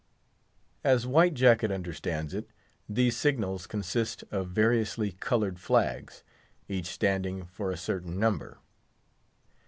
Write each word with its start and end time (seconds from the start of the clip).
As 0.83 1.05
White 1.05 1.35
Jacket 1.35 1.69
understands 1.71 2.33
it, 2.33 2.49
these 2.89 3.15
signals 3.15 3.67
consist 3.67 4.23
of 4.31 4.49
variously 4.49 5.11
coloured 5.11 5.59
flags, 5.59 6.23
each 6.67 6.87
standing 6.87 7.45
for 7.45 7.69
a 7.69 7.77
certain 7.77 8.17
number. 8.19 8.57